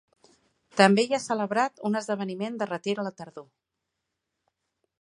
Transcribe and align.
També 0.79 1.03
hi 1.07 1.13
ha 1.17 1.19
celebrat 1.25 1.83
un 1.89 1.99
esdeveniment 1.99 2.57
de 2.63 2.69
retir 2.71 2.97
a 2.99 3.05
la 3.09 3.13
tardor. 3.21 3.49